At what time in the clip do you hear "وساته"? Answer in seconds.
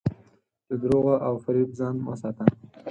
2.07-2.43